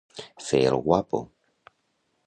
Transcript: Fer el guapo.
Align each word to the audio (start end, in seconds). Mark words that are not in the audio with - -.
Fer 0.45 0.61
el 0.69 0.81
guapo. 0.87 1.21